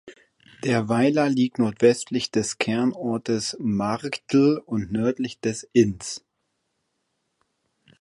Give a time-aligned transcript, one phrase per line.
[0.63, 6.25] Der Weiler liegt nordwestlich des Kernortes Marktl und nördlich des Inns.